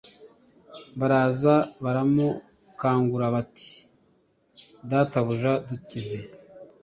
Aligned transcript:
baraza 0.99 1.55
baramukangura 1.83 3.25
bati 3.35 3.69
databuja 4.89 5.51
dukize 5.67 6.19